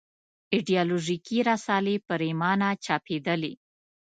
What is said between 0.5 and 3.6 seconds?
ایدیالوژیکې رسالې پرېمانه چاپېدلې.